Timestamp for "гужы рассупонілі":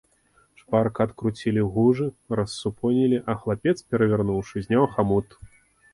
1.75-3.19